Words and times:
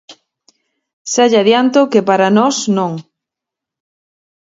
Xa 1.11 1.23
lle 1.31 1.39
adianto 1.41 1.89
que 1.91 2.01
para 2.09 2.33
nós 2.37 2.55
non. 2.77 2.93